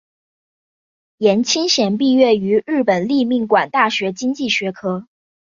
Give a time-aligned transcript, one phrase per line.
[1.19, 5.05] 颜钦贤毕业于日本立命馆大学经济科。